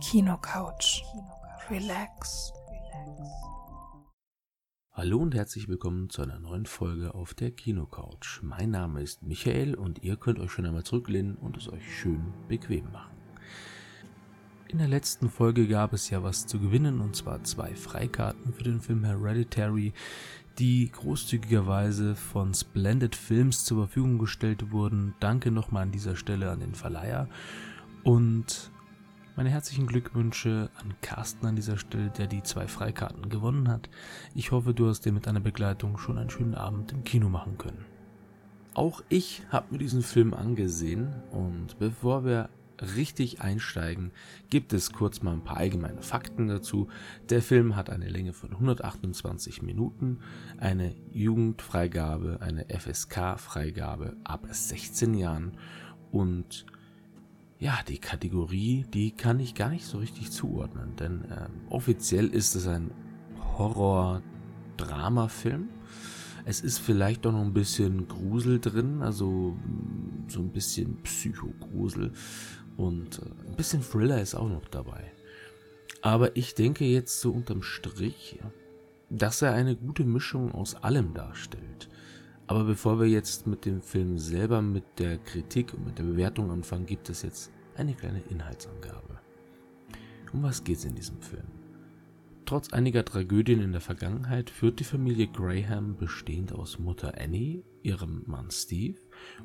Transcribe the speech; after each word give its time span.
Kinocouch. 0.00 1.04
Relax. 1.70 2.54
Hallo 4.92 5.18
und 5.18 5.34
herzlich 5.34 5.68
willkommen 5.68 6.08
zu 6.08 6.22
einer 6.22 6.38
neuen 6.38 6.64
Folge 6.64 7.14
auf 7.14 7.34
der 7.34 7.50
Kinocouch. 7.50 8.40
Mein 8.42 8.70
Name 8.70 9.02
ist 9.02 9.22
Michael 9.22 9.74
und 9.74 10.02
ihr 10.02 10.16
könnt 10.16 10.38
euch 10.38 10.52
schon 10.52 10.64
einmal 10.64 10.84
zurücklehnen 10.84 11.36
und 11.36 11.58
es 11.58 11.68
euch 11.68 11.82
schön 11.94 12.32
bequem 12.48 12.90
machen. 12.90 13.14
In 14.68 14.78
der 14.78 14.88
letzten 14.88 15.28
Folge 15.28 15.68
gab 15.68 15.92
es 15.92 16.08
ja 16.08 16.22
was 16.22 16.46
zu 16.46 16.58
gewinnen 16.58 17.02
und 17.02 17.14
zwar 17.14 17.44
zwei 17.44 17.74
Freikarten 17.74 18.54
für 18.54 18.64
den 18.64 18.80
Film 18.80 19.04
Hereditary, 19.04 19.92
die 20.58 20.90
großzügigerweise 20.90 22.16
von 22.16 22.54
Splendid 22.54 23.14
Films 23.14 23.66
zur 23.66 23.86
Verfügung 23.86 24.18
gestellt 24.18 24.72
wurden. 24.72 25.14
Danke 25.20 25.50
nochmal 25.50 25.82
an 25.82 25.92
dieser 25.92 26.16
Stelle 26.16 26.50
an 26.50 26.60
den 26.60 26.74
Verleiher 26.74 27.28
und 28.02 28.70
meine 29.36 29.50
herzlichen 29.50 29.86
Glückwünsche 29.86 30.70
an 30.76 30.94
Carsten 31.00 31.46
an 31.46 31.56
dieser 31.56 31.78
Stelle, 31.78 32.10
der 32.10 32.26
die 32.26 32.42
zwei 32.42 32.66
Freikarten 32.66 33.28
gewonnen 33.28 33.68
hat. 33.68 33.88
Ich 34.34 34.50
hoffe, 34.50 34.74
du 34.74 34.88
hast 34.88 35.04
dir 35.04 35.12
mit 35.12 35.26
deiner 35.26 35.40
Begleitung 35.40 35.98
schon 35.98 36.18
einen 36.18 36.30
schönen 36.30 36.54
Abend 36.54 36.92
im 36.92 37.04
Kino 37.04 37.28
machen 37.28 37.58
können. 37.58 37.84
Auch 38.74 39.02
ich 39.08 39.42
habe 39.50 39.72
mir 39.72 39.78
diesen 39.78 40.02
Film 40.02 40.34
angesehen 40.34 41.14
und 41.32 41.78
bevor 41.78 42.24
wir 42.24 42.50
richtig 42.96 43.40
einsteigen, 43.40 44.12
gibt 44.48 44.72
es 44.72 44.92
kurz 44.92 45.22
mal 45.22 45.32
ein 45.32 45.44
paar 45.44 45.58
allgemeine 45.58 46.02
Fakten 46.02 46.48
dazu. 46.48 46.88
Der 47.28 47.42
Film 47.42 47.76
hat 47.76 47.90
eine 47.90 48.08
Länge 48.08 48.32
von 48.32 48.52
128 48.52 49.62
Minuten, 49.62 50.20
eine 50.58 50.94
Jugendfreigabe, 51.12 52.38
eine 52.40 52.66
FSK-Freigabe 52.68 54.16
ab 54.24 54.46
16 54.50 55.14
Jahren 55.14 55.56
und 56.10 56.66
ja, 57.60 57.78
die 57.86 57.98
Kategorie, 57.98 58.86
die 58.92 59.10
kann 59.10 59.38
ich 59.38 59.54
gar 59.54 59.68
nicht 59.68 59.84
so 59.84 59.98
richtig 59.98 60.32
zuordnen, 60.32 60.96
denn 60.96 61.26
ähm, 61.30 61.50
offiziell 61.68 62.28
ist 62.28 62.54
es 62.54 62.66
ein 62.66 62.90
Horror-Drama-Film. 63.58 65.68
Es 66.46 66.62
ist 66.62 66.78
vielleicht 66.78 67.26
auch 67.26 67.32
noch 67.32 67.42
ein 67.42 67.52
bisschen 67.52 68.08
Grusel 68.08 68.60
drin, 68.60 69.02
also 69.02 69.26
mm, 69.26 70.24
so 70.28 70.40
ein 70.40 70.48
bisschen 70.48 71.02
Psychogrusel 71.02 72.12
und 72.78 73.18
äh, 73.18 73.26
ein 73.46 73.56
bisschen 73.56 73.82
Thriller 73.82 74.22
ist 74.22 74.34
auch 74.34 74.48
noch 74.48 74.66
dabei. 74.68 75.12
Aber 76.00 76.34
ich 76.38 76.54
denke 76.54 76.86
jetzt 76.86 77.20
so 77.20 77.30
unterm 77.30 77.62
Strich, 77.62 78.38
dass 79.10 79.42
er 79.42 79.52
eine 79.52 79.76
gute 79.76 80.04
Mischung 80.04 80.52
aus 80.52 80.76
allem 80.76 81.12
darstellt. 81.12 81.90
Aber 82.50 82.64
bevor 82.64 82.98
wir 82.98 83.06
jetzt 83.06 83.46
mit 83.46 83.64
dem 83.64 83.80
Film 83.80 84.18
selber, 84.18 84.60
mit 84.60 84.82
der 84.98 85.18
Kritik 85.18 85.72
und 85.72 85.86
mit 85.86 85.98
der 86.00 86.02
Bewertung 86.02 86.50
anfangen, 86.50 86.84
gibt 86.84 87.08
es 87.08 87.22
jetzt 87.22 87.52
eine 87.76 87.94
kleine 87.94 88.22
Inhaltsangabe. 88.28 89.20
Um 90.32 90.42
was 90.42 90.64
geht 90.64 90.78
es 90.78 90.84
in 90.84 90.96
diesem 90.96 91.22
Film? 91.22 91.46
Trotz 92.46 92.72
einiger 92.72 93.04
Tragödien 93.04 93.62
in 93.62 93.70
der 93.70 93.80
Vergangenheit 93.80 94.50
führt 94.50 94.80
die 94.80 94.84
Familie 94.84 95.28
Graham, 95.28 95.96
bestehend 95.96 96.52
aus 96.52 96.80
Mutter 96.80 97.14
Annie, 97.20 97.62
ihrem 97.84 98.24
Mann 98.26 98.50
Steve 98.50 98.98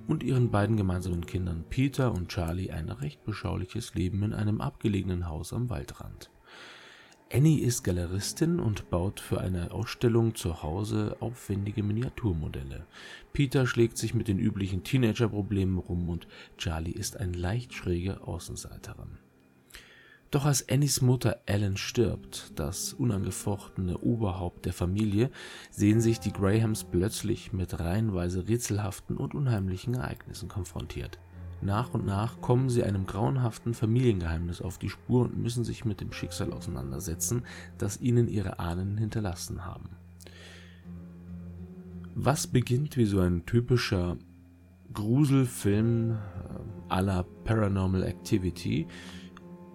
und 0.08 0.24
ihren 0.24 0.50
beiden 0.50 0.76
gemeinsamen 0.76 1.28
Kindern 1.28 1.64
Peter 1.70 2.12
und 2.12 2.30
Charlie 2.30 2.72
ein 2.72 2.90
recht 2.90 3.24
beschauliches 3.24 3.94
Leben 3.94 4.24
in 4.24 4.34
einem 4.34 4.62
abgelegenen 4.62 5.30
Haus 5.30 5.54
am 5.54 5.70
Waldrand. 5.70 6.32
Annie 7.36 7.60
ist 7.60 7.84
Galeristin 7.84 8.62
und 8.62 8.90
baut 8.90 9.20
für 9.20 9.42
eine 9.42 9.72
Ausstellung 9.72 10.36
zu 10.36 10.64
Hause 10.64 11.18
aufwendige 11.20 11.84
Miniaturmodelle. 11.84 12.86
Peter 13.34 13.68
schlägt 13.68 13.98
sich 13.98 14.14
mit 14.14 14.30
den 14.30 14.40
üblichen 14.40 14.86
Teenagerproblemen 14.86 15.78
rum 15.78 16.08
und 16.08 16.30
Charlie 16.58 16.94
ist 16.94 17.20
ein 17.20 17.34
leicht 17.34 17.74
schräge 17.74 18.22
Außenseiterin. 18.26 19.18
Doch 20.32 20.46
als 20.46 20.70
Annies 20.70 21.02
Mutter 21.02 21.42
Ellen 21.46 21.76
stirbt, 21.76 22.54
das 22.56 22.94
unangefochtene 22.94 23.98
Oberhaupt 23.98 24.66
der 24.66 24.72
Familie, 24.72 25.30
sehen 25.72 26.00
sich 26.00 26.22
die 26.22 26.32
Grahams 26.32 26.86
plötzlich 26.86 27.52
mit 27.52 27.78
reihenweise 27.78 28.48
rätselhaften 28.48 29.18
und 29.18 29.36
unheimlichen 29.36 29.96
Ereignissen 29.96 30.48
konfrontiert. 30.48 31.20
Nach 31.62 31.94
und 31.94 32.06
nach 32.06 32.42
kommen 32.42 32.70
sie 32.70 32.84
einem 32.84 33.06
grauenhaften 33.06 33.74
Familiengeheimnis 33.74 34.62
auf 34.62 34.78
die 34.78 34.90
Spur 34.90 35.22
und 35.26 35.38
müssen 35.38 35.64
sich 35.64 35.86
mit 35.86 36.02
dem 36.02 36.12
Schicksal 36.12 36.54
auseinandersetzen, 36.54 37.44
das 37.78 38.02
ihnen 38.02 38.28
ihre 38.28 38.60
Ahnen 38.60 38.98
hinterlassen 38.98 39.66
haben. 39.66 39.90
Was 42.14 42.48
beginnt 42.48 42.98
wie 42.98 43.06
so 43.06 43.20
ein 43.20 43.46
typischer 43.46 44.18
Gruselfilm 44.94 46.12
äh, 46.12 46.16
à 46.94 47.02
la 47.02 47.24
Paranormal 47.44 48.04
Activity, 48.04 48.88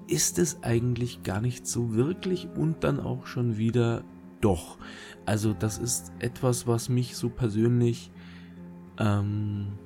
ist 0.09 0.39
es 0.39 0.63
eigentlich 0.63 1.23
gar 1.23 1.41
nicht 1.41 1.67
so 1.67 1.95
wirklich 1.95 2.49
und 2.57 2.83
dann 2.83 2.99
auch 2.99 3.27
schon 3.27 3.59
wieder 3.59 4.03
doch. 4.41 4.79
Also 5.27 5.53
das 5.53 5.79
ist 5.79 6.13
etwas, 6.19 6.67
was 6.67 6.89
mich 6.89 7.17
so 7.17 7.29
persönlich 7.29 8.11
ähm, 8.99 9.79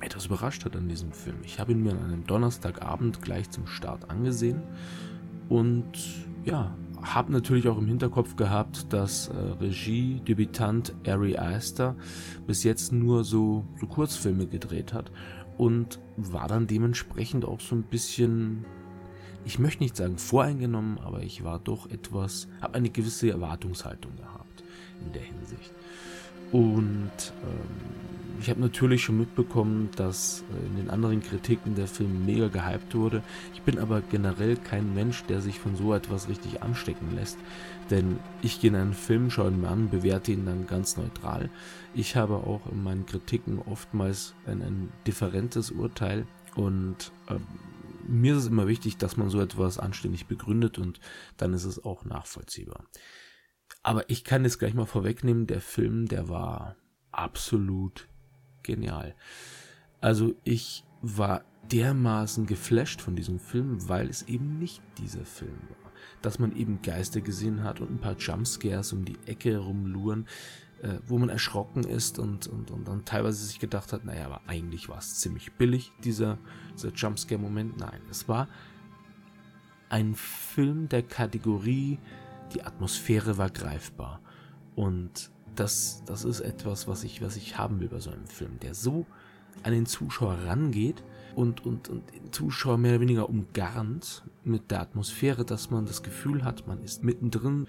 etwas 0.00 0.26
überrascht 0.26 0.64
hat 0.64 0.76
an 0.76 0.88
diesem 0.88 1.12
Film. 1.12 1.36
Ich 1.44 1.60
habe 1.60 1.72
ihn 1.72 1.82
mir 1.82 1.92
an 1.92 2.04
einem 2.04 2.26
Donnerstagabend 2.26 3.22
gleich 3.22 3.50
zum 3.50 3.66
Start 3.66 4.10
angesehen 4.10 4.62
und 5.48 5.92
ja, 6.44 6.74
habe 7.02 7.32
natürlich 7.32 7.68
auch 7.68 7.78
im 7.78 7.86
Hinterkopf 7.86 8.36
gehabt, 8.36 8.92
dass 8.92 9.28
äh, 9.28 9.36
Regie-Debütant 9.60 10.94
Ari 11.06 11.36
Aster 11.36 11.96
bis 12.46 12.64
jetzt 12.64 12.92
nur 12.92 13.24
so, 13.24 13.66
so 13.80 13.86
Kurzfilme 13.86 14.46
gedreht 14.46 14.92
hat 14.92 15.10
und 15.58 15.98
war 16.16 16.48
dann 16.48 16.66
dementsprechend 16.66 17.44
auch 17.44 17.60
so 17.60 17.74
ein 17.74 17.82
bisschen, 17.82 18.64
ich 19.44 19.58
möchte 19.58 19.82
nicht 19.82 19.96
sagen 19.96 20.18
voreingenommen, 20.18 20.98
aber 20.98 21.22
ich 21.22 21.44
war 21.44 21.58
doch 21.58 21.90
etwas, 21.90 22.48
habe 22.60 22.74
eine 22.74 22.90
gewisse 22.90 23.30
Erwartungshaltung 23.30 24.16
gehabt 24.16 24.64
in 25.04 25.12
der 25.12 25.22
Hinsicht. 25.22 25.72
Und 26.52 27.10
ähm, 27.42 28.10
ich 28.40 28.48
habe 28.48 28.60
natürlich 28.60 29.04
schon 29.04 29.18
mitbekommen, 29.18 29.90
dass 29.96 30.44
äh, 30.50 30.66
in 30.66 30.76
den 30.76 30.90
anderen 30.90 31.22
Kritiken 31.22 31.74
der 31.74 31.86
Film 31.86 32.24
mega 32.24 32.48
gehypt 32.48 32.94
wurde. 32.94 33.22
Ich 33.54 33.62
bin 33.62 33.78
aber 33.78 34.00
generell 34.00 34.56
kein 34.56 34.94
Mensch, 34.94 35.24
der 35.24 35.40
sich 35.40 35.60
von 35.60 35.76
so 35.76 35.94
etwas 35.94 36.28
richtig 36.28 36.62
anstecken 36.62 37.14
lässt. 37.14 37.38
Denn 37.90 38.18
ich 38.42 38.60
gehe 38.60 38.70
in 38.70 38.76
einen 38.76 38.94
Film, 38.94 39.30
schaue 39.30 39.50
ihn 39.50 39.60
mir 39.60 39.68
an, 39.68 39.90
bewerte 39.90 40.32
ihn 40.32 40.46
dann 40.46 40.66
ganz 40.66 40.96
neutral. 40.96 41.50
Ich 41.94 42.16
habe 42.16 42.34
auch 42.34 42.62
in 42.72 42.82
meinen 42.82 43.06
Kritiken 43.06 43.58
oftmals 43.58 44.34
ein, 44.46 44.62
ein 44.62 44.88
differentes 45.06 45.70
Urteil 45.70 46.26
und 46.56 47.12
äh, 47.28 47.34
mir 48.06 48.34
ist 48.34 48.44
es 48.44 48.48
immer 48.48 48.68
wichtig, 48.68 48.96
dass 48.96 49.16
man 49.16 49.30
so 49.30 49.40
etwas 49.40 49.78
anständig 49.78 50.26
begründet 50.26 50.78
und 50.78 51.00
dann 51.36 51.54
ist 51.54 51.64
es 51.64 51.84
auch 51.84 52.04
nachvollziehbar. 52.04 52.84
Aber 53.82 54.08
ich 54.10 54.24
kann 54.24 54.44
es 54.44 54.58
gleich 54.58 54.74
mal 54.74 54.86
vorwegnehmen, 54.86 55.46
der 55.46 55.60
Film, 55.60 56.06
der 56.06 56.28
war 56.28 56.76
absolut 57.12 58.08
genial. 58.62 59.14
Also 60.00 60.34
ich 60.44 60.84
war 61.02 61.44
dermaßen 61.70 62.46
geflasht 62.46 63.00
von 63.00 63.16
diesem 63.16 63.38
Film, 63.38 63.88
weil 63.88 64.08
es 64.08 64.22
eben 64.22 64.58
nicht 64.58 64.82
dieser 64.98 65.24
Film 65.24 65.58
war. 65.68 65.92
Dass 66.22 66.38
man 66.38 66.54
eben 66.56 66.82
Geister 66.82 67.20
gesehen 67.20 67.62
hat 67.62 67.80
und 67.80 67.90
ein 67.90 68.00
paar 68.00 68.16
Jumpscares 68.16 68.92
um 68.92 69.04
die 69.04 69.18
Ecke 69.26 69.58
rumluren, 69.58 70.26
äh, 70.82 70.98
wo 71.06 71.18
man 71.18 71.28
erschrocken 71.28 71.84
ist 71.84 72.18
und, 72.18 72.46
und, 72.46 72.70
und 72.70 72.88
dann 72.88 73.04
teilweise 73.04 73.44
sich 73.44 73.58
gedacht 73.58 73.92
hat, 73.92 74.04
naja, 74.04 74.26
aber 74.26 74.40
eigentlich 74.46 74.88
war 74.88 74.98
es 74.98 75.20
ziemlich 75.20 75.52
billig, 75.52 75.92
dieser, 76.04 76.38
dieser 76.74 76.90
Jumpscare-Moment. 76.90 77.78
Nein, 77.78 78.00
es 78.10 78.28
war 78.28 78.48
ein 79.88 80.14
Film 80.14 80.88
der 80.88 81.02
Kategorie 81.02 81.98
die 82.54 82.62
Atmosphäre 82.64 83.38
war 83.38 83.50
greifbar. 83.50 84.20
Und 84.74 85.30
das, 85.54 86.02
das 86.06 86.24
ist 86.24 86.40
etwas, 86.40 86.88
was 86.88 87.04
ich, 87.04 87.22
was 87.22 87.36
ich 87.36 87.58
haben 87.58 87.80
will 87.80 87.88
bei 87.88 88.00
so 88.00 88.10
einem 88.10 88.26
Film, 88.26 88.58
der 88.60 88.74
so 88.74 89.06
an 89.62 89.72
den 89.72 89.86
Zuschauer 89.86 90.38
rangeht 90.46 91.02
und, 91.34 91.66
und, 91.66 91.88
und 91.88 92.14
den 92.14 92.32
Zuschauer 92.32 92.78
mehr 92.78 92.92
oder 92.92 93.00
weniger 93.00 93.28
umgarnt 93.28 94.22
mit 94.44 94.70
der 94.70 94.80
Atmosphäre, 94.80 95.44
dass 95.44 95.70
man 95.70 95.86
das 95.86 96.02
Gefühl 96.02 96.44
hat, 96.44 96.66
man 96.66 96.82
ist 96.82 97.04
mittendrin. 97.04 97.66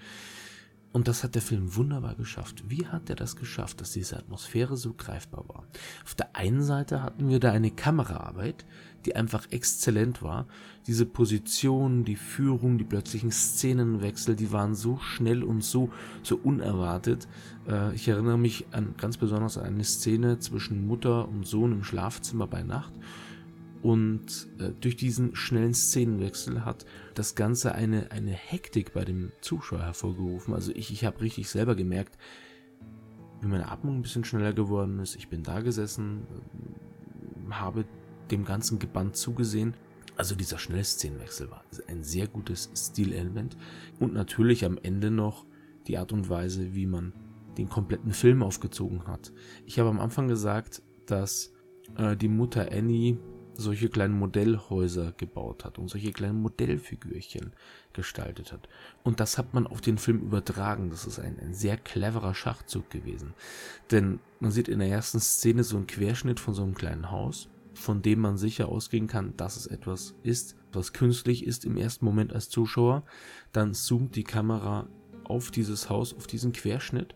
Und 0.92 1.08
das 1.08 1.24
hat 1.24 1.34
der 1.34 1.42
Film 1.42 1.74
wunderbar 1.74 2.14
geschafft. 2.14 2.64
Wie 2.68 2.86
hat 2.86 3.08
er 3.08 3.16
das 3.16 3.36
geschafft, 3.36 3.80
dass 3.80 3.92
diese 3.92 4.18
Atmosphäre 4.18 4.76
so 4.76 4.92
greifbar 4.92 5.48
war? 5.48 5.64
Auf 6.04 6.14
der 6.14 6.36
einen 6.36 6.62
Seite 6.62 7.02
hatten 7.02 7.30
wir 7.30 7.40
da 7.40 7.50
eine 7.50 7.70
Kameraarbeit, 7.70 8.66
die 9.06 9.16
einfach 9.16 9.50
exzellent 9.50 10.22
war. 10.22 10.46
Diese 10.86 11.06
Position, 11.06 12.04
die 12.04 12.16
Führung, 12.16 12.76
die 12.76 12.84
plötzlichen 12.84 13.32
Szenenwechsel, 13.32 14.36
die 14.36 14.52
waren 14.52 14.74
so 14.74 14.98
schnell 14.98 15.42
und 15.42 15.64
so, 15.64 15.90
so 16.22 16.36
unerwartet. 16.36 17.26
Äh, 17.66 17.94
ich 17.94 18.06
erinnere 18.08 18.38
mich 18.38 18.66
an 18.72 18.94
ganz 18.98 19.16
besonders 19.16 19.56
an 19.56 19.64
eine 19.64 19.84
Szene 19.84 20.40
zwischen 20.40 20.86
Mutter 20.86 21.26
und 21.26 21.46
Sohn 21.46 21.72
im 21.72 21.84
Schlafzimmer 21.84 22.46
bei 22.46 22.62
Nacht. 22.62 22.92
Und 23.82 24.48
äh, 24.60 24.70
durch 24.80 24.96
diesen 24.96 25.34
schnellen 25.34 25.74
Szenenwechsel 25.74 26.64
hat 26.64 26.86
das 27.14 27.34
Ganze 27.34 27.74
eine, 27.74 28.12
eine 28.12 28.30
Hektik 28.30 28.92
bei 28.92 29.04
dem 29.04 29.32
Zuschauer 29.40 29.80
hervorgerufen. 29.80 30.54
Also 30.54 30.70
ich, 30.72 30.92
ich 30.92 31.04
habe 31.04 31.20
richtig 31.20 31.48
selber 31.48 31.74
gemerkt, 31.74 32.16
wie 33.40 33.48
meine 33.48 33.68
Atmung 33.68 33.96
ein 33.96 34.02
bisschen 34.02 34.24
schneller 34.24 34.52
geworden 34.52 35.00
ist. 35.00 35.16
Ich 35.16 35.28
bin 35.28 35.42
da 35.42 35.60
gesessen, 35.60 36.22
habe 37.50 37.84
dem 38.30 38.44
Ganzen 38.44 38.78
gebannt 38.78 39.16
zugesehen. 39.16 39.74
Also 40.16 40.36
dieser 40.36 40.58
Schnellszenenwechsel 40.58 41.50
war 41.50 41.64
ein 41.88 42.04
sehr 42.04 42.28
gutes 42.28 42.70
Stilelement 42.76 43.56
und 43.98 44.12
natürlich 44.12 44.64
am 44.64 44.78
Ende 44.80 45.10
noch 45.10 45.44
die 45.88 45.98
Art 45.98 46.12
und 46.12 46.28
Weise, 46.28 46.74
wie 46.74 46.86
man 46.86 47.12
den 47.58 47.68
kompletten 47.68 48.12
Film 48.12 48.42
aufgezogen 48.42 49.06
hat. 49.08 49.32
Ich 49.66 49.78
habe 49.80 49.88
am 49.88 49.98
Anfang 49.98 50.28
gesagt, 50.28 50.82
dass 51.06 51.52
äh, 51.96 52.16
die 52.16 52.28
Mutter 52.28 52.70
Annie 52.70 53.18
solche 53.54 53.88
kleinen 53.88 54.18
Modellhäuser 54.18 55.12
gebaut 55.16 55.64
hat 55.64 55.78
und 55.78 55.88
solche 55.88 56.12
kleinen 56.12 56.40
Modellfigürchen 56.40 57.52
gestaltet 57.92 58.52
hat. 58.52 58.68
Und 59.02 59.20
das 59.20 59.38
hat 59.38 59.54
man 59.54 59.66
auf 59.66 59.80
den 59.80 59.98
Film 59.98 60.20
übertragen. 60.20 60.90
Das 60.90 61.06
ist 61.06 61.18
ein, 61.18 61.38
ein 61.40 61.54
sehr 61.54 61.76
cleverer 61.76 62.34
Schachzug 62.34 62.90
gewesen. 62.90 63.34
Denn 63.90 64.20
man 64.40 64.50
sieht 64.50 64.68
in 64.68 64.78
der 64.78 64.88
ersten 64.88 65.20
Szene 65.20 65.64
so 65.64 65.76
einen 65.76 65.86
Querschnitt 65.86 66.40
von 66.40 66.54
so 66.54 66.62
einem 66.62 66.74
kleinen 66.74 67.10
Haus, 67.10 67.48
von 67.74 68.02
dem 68.02 68.20
man 68.20 68.36
sicher 68.36 68.68
ausgehen 68.68 69.06
kann, 69.06 69.36
dass 69.36 69.56
es 69.56 69.66
etwas 69.66 70.14
ist, 70.22 70.56
was 70.72 70.92
künstlich 70.92 71.46
ist 71.46 71.64
im 71.64 71.76
ersten 71.76 72.04
Moment 72.04 72.32
als 72.32 72.48
Zuschauer. 72.48 73.04
Dann 73.52 73.74
zoomt 73.74 74.16
die 74.16 74.24
Kamera 74.24 74.88
auf 75.24 75.50
dieses 75.50 75.88
Haus, 75.88 76.14
auf 76.14 76.26
diesen 76.26 76.52
Querschnitt 76.52 77.14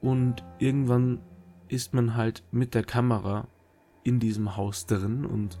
und 0.00 0.44
irgendwann 0.58 1.20
ist 1.68 1.94
man 1.94 2.14
halt 2.14 2.42
mit 2.50 2.74
der 2.74 2.84
Kamera 2.84 3.48
in 4.08 4.20
diesem 4.20 4.56
Haus 4.56 4.86
drin 4.86 5.24
und 5.24 5.58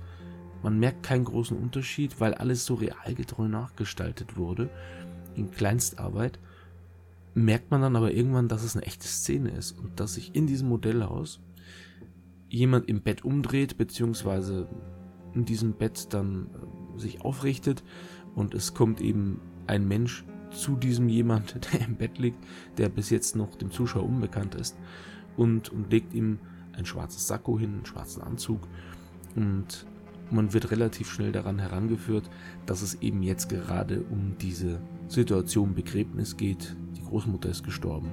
man 0.62 0.78
merkt 0.78 1.04
keinen 1.04 1.24
großen 1.24 1.56
Unterschied, 1.56 2.20
weil 2.20 2.34
alles 2.34 2.64
so 2.64 2.74
realgetreu 2.74 3.46
nachgestaltet 3.46 4.36
wurde, 4.36 4.70
in 5.36 5.50
Kleinstarbeit. 5.50 6.38
Merkt 7.34 7.70
man 7.70 7.82
dann 7.82 7.94
aber 7.94 8.12
irgendwann, 8.12 8.48
dass 8.48 8.64
es 8.64 8.74
eine 8.74 8.86
echte 8.86 9.06
Szene 9.06 9.50
ist 9.50 9.72
und 9.78 10.00
dass 10.00 10.14
sich 10.14 10.34
in 10.34 10.46
diesem 10.46 10.68
Modellhaus 10.68 11.40
jemand 12.48 12.88
im 12.88 13.02
Bett 13.02 13.24
umdreht, 13.24 13.76
beziehungsweise 13.76 14.68
in 15.34 15.44
diesem 15.44 15.74
Bett 15.74 16.12
dann 16.12 16.46
äh, 16.46 16.98
sich 16.98 17.20
aufrichtet 17.20 17.84
und 18.34 18.54
es 18.54 18.74
kommt 18.74 19.00
eben 19.00 19.40
ein 19.66 19.86
Mensch 19.86 20.24
zu 20.50 20.74
diesem 20.76 21.08
jemand, 21.08 21.54
der 21.72 21.86
im 21.86 21.96
Bett 21.96 22.18
liegt, 22.18 22.42
der 22.78 22.88
bis 22.88 23.10
jetzt 23.10 23.36
noch 23.36 23.54
dem 23.54 23.70
Zuschauer 23.70 24.04
unbekannt 24.04 24.54
ist 24.54 24.76
und, 25.36 25.68
und 25.68 25.92
legt 25.92 26.14
ihm 26.14 26.40
ein 26.78 26.86
schwarzes 26.86 27.26
Sakko 27.26 27.58
hin, 27.58 27.74
einen 27.74 27.86
schwarzen 27.86 28.22
Anzug 28.22 28.60
und 29.36 29.86
man 30.30 30.52
wird 30.52 30.70
relativ 30.70 31.10
schnell 31.10 31.32
daran 31.32 31.58
herangeführt, 31.58 32.28
dass 32.66 32.82
es 32.82 32.96
eben 32.96 33.22
jetzt 33.22 33.48
gerade 33.48 34.02
um 34.02 34.36
diese 34.38 34.80
Situation 35.08 35.74
Begräbnis 35.74 36.36
geht. 36.36 36.76
Die 36.96 37.02
Großmutter 37.02 37.48
ist 37.48 37.64
gestorben 37.64 38.12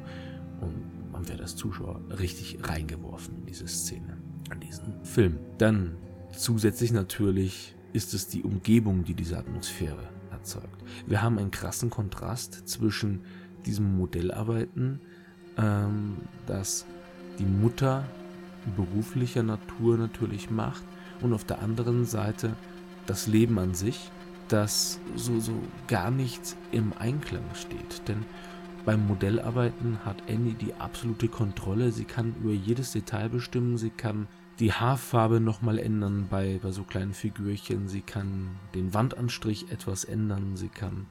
und 0.62 1.12
man 1.12 1.28
wird 1.28 1.42
als 1.42 1.56
Zuschauer 1.56 2.02
richtig 2.20 2.60
reingeworfen 2.64 3.38
in 3.40 3.46
diese 3.46 3.68
Szene, 3.68 4.18
an 4.50 4.60
diesen 4.60 5.04
Film. 5.04 5.40
Dann 5.58 5.98
zusätzlich 6.32 6.92
natürlich 6.92 7.76
ist 7.94 8.14
es 8.14 8.28
die 8.28 8.44
Umgebung, 8.44 9.04
die 9.04 9.14
diese 9.14 9.38
Atmosphäre 9.38 10.10
erzeugt. 10.32 10.84
Wir 11.08 11.22
haben 11.22 11.38
einen 11.38 11.52
krassen 11.52 11.90
Kontrast 11.90 12.68
zwischen 12.68 13.22
diesem 13.66 13.98
Modellarbeiten, 13.98 15.00
ähm, 15.58 16.18
das 16.46 16.86
die 17.40 17.46
Mutter 17.46 18.06
beruflicher 18.76 19.44
Natur 19.44 19.98
natürlich 19.98 20.50
macht 20.50 20.84
und 21.22 21.34
auf 21.34 21.44
der 21.44 21.62
anderen 21.62 22.06
Seite 22.06 22.56
das 23.06 23.28
Leben 23.28 23.60
an 23.60 23.74
sich, 23.74 24.12
das 24.48 25.00
so, 25.16 25.40
so 25.40 25.54
gar 25.88 26.12
nicht 26.12 26.56
im 26.72 26.94
Einklang 26.98 27.44
steht. 27.54 28.08
Denn 28.08 28.26
beim 28.86 29.08
Modellarbeiten 29.08 30.06
hat 30.06 30.24
Annie 30.30 30.54
die 30.54 30.74
absolute 30.76 31.28
Kontrolle. 31.28 31.92
Sie 31.92 32.06
kann 32.06 32.36
über 32.42 32.52
jedes 32.52 32.92
Detail 32.92 33.30
bestimmen. 33.30 33.78
Sie 33.78 33.90
kann 33.90 34.28
die 34.60 34.74
Haarfarbe 34.74 35.40
nochmal 35.40 35.80
ändern 35.80 36.28
bei, 36.30 36.60
bei 36.62 36.72
so 36.72 36.84
kleinen 36.84 37.14
Figürchen. 37.14 37.88
Sie 37.88 38.02
kann 38.02 38.60
den 38.76 38.94
Wandanstrich 38.94 39.72
etwas 39.72 40.04
ändern. 40.04 40.56
Sie 40.56 40.70
kann, 40.70 41.08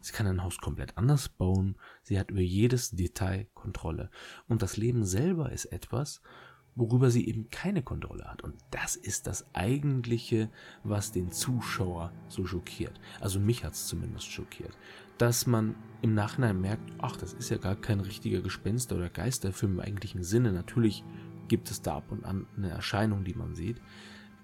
sie 0.00 0.12
kann 0.12 0.26
ein 0.26 0.42
Haus 0.42 0.58
komplett 0.58 0.98
anders 0.98 1.30
bauen. 1.30 1.76
Sie 2.02 2.18
hat 2.18 2.30
über 2.30 2.42
jedes 2.42 2.90
Detail 2.90 3.46
Kontrolle. 3.54 4.10
Und 4.46 4.60
das 4.60 4.76
Leben 4.76 5.04
selber 5.04 5.50
ist 5.50 5.66
etwas, 5.66 6.20
worüber 6.76 7.10
sie 7.10 7.26
eben 7.28 7.50
keine 7.50 7.82
Kontrolle 7.82 8.24
hat. 8.24 8.42
Und 8.42 8.54
das 8.70 8.96
ist 8.96 9.26
das 9.26 9.46
Eigentliche, 9.54 10.50
was 10.82 11.12
den 11.12 11.30
Zuschauer 11.30 12.12
so 12.28 12.46
schockiert. 12.46 13.00
Also 13.20 13.38
mich 13.38 13.64
hat 13.64 13.74
es 13.74 13.86
zumindest 13.86 14.26
schockiert. 14.26 14.76
Dass 15.18 15.46
man 15.46 15.76
im 16.02 16.14
Nachhinein 16.14 16.60
merkt, 16.60 16.90
ach, 16.98 17.16
das 17.16 17.32
ist 17.32 17.50
ja 17.50 17.58
gar 17.58 17.76
kein 17.76 18.00
richtiger 18.00 18.40
Gespenster- 18.40 18.96
oder 18.96 19.08
Geisterfilm 19.08 19.74
im 19.74 19.80
eigentlichen 19.80 20.24
Sinne. 20.24 20.52
Natürlich 20.52 21.04
gibt 21.48 21.70
es 21.70 21.82
da 21.82 21.96
ab 21.96 22.10
und 22.10 22.24
an 22.24 22.46
eine 22.56 22.70
Erscheinung, 22.70 23.24
die 23.24 23.34
man 23.34 23.54
sieht. 23.54 23.80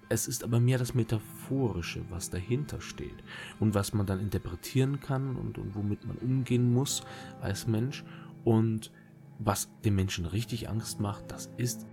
Es 0.07 0.27
ist 0.27 0.43
aber 0.43 0.59
mehr 0.59 0.77
das 0.77 0.93
Metaphorische, 0.93 2.03
was 2.09 2.29
dahinter 2.29 2.81
steht 2.81 3.15
und 3.59 3.75
was 3.75 3.93
man 3.93 4.05
dann 4.05 4.19
interpretieren 4.19 4.99
kann 4.99 5.37
und, 5.37 5.57
und 5.57 5.73
womit 5.75 6.05
man 6.05 6.17
umgehen 6.17 6.73
muss 6.73 7.03
als 7.41 7.67
Mensch. 7.67 8.03
Und 8.43 8.91
was 9.39 9.69
dem 9.83 9.95
Menschen 9.95 10.25
richtig 10.25 10.69
Angst 10.69 10.99
macht, 10.99 11.31
das 11.31 11.51
ist 11.57 11.85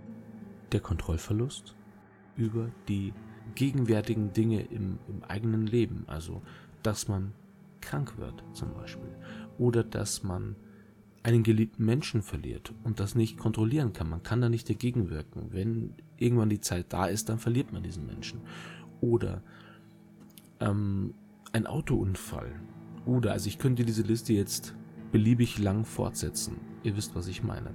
der 0.73 0.79
Kontrollverlust 0.79 1.75
über 2.35 2.69
die 2.87 3.13
gegenwärtigen 3.55 4.33
Dinge 4.33 4.61
im, 4.61 4.99
im 5.07 5.23
eigenen 5.27 5.65
Leben. 5.67 6.03
Also, 6.07 6.41
dass 6.83 7.07
man 7.07 7.33
krank 7.81 8.17
wird 8.17 8.43
zum 8.53 8.73
Beispiel. 8.73 9.15
Oder 9.57 9.83
dass 9.83 10.23
man 10.23 10.55
einen 11.23 11.43
geliebten 11.43 11.85
Menschen 11.85 12.21
verliert 12.21 12.73
und 12.83 12.99
das 12.99 13.15
nicht 13.15 13.37
kontrollieren 13.37 13.93
kann. 13.93 14.09
Man 14.09 14.23
kann 14.23 14.41
da 14.41 14.49
nicht 14.49 14.69
dagegen 14.69 15.09
wirken. 15.09 15.49
Wenn 15.51 15.93
irgendwann 16.17 16.49
die 16.49 16.61
Zeit 16.61 16.87
da 16.89 17.07
ist, 17.07 17.29
dann 17.29 17.39
verliert 17.39 17.73
man 17.73 17.83
diesen 17.83 18.05
Menschen. 18.05 18.41
Oder 19.01 19.43
ähm, 20.59 21.13
ein 21.51 21.67
Autounfall. 21.67 22.51
Oder, 23.05 23.33
also 23.33 23.47
ich 23.47 23.59
könnte 23.59 23.83
diese 23.83 24.03
Liste 24.03 24.33
jetzt 24.33 24.75
beliebig 25.11 25.59
lang 25.59 25.83
fortsetzen. 25.83 26.57
Ihr 26.83 26.95
wisst, 26.95 27.15
was 27.15 27.27
ich 27.27 27.43
meine. 27.43 27.73